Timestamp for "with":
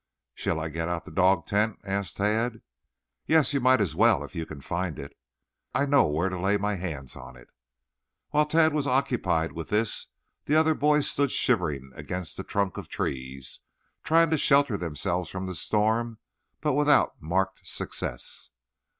9.51-9.69